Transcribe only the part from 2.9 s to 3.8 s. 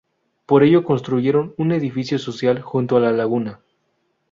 a la Laguna.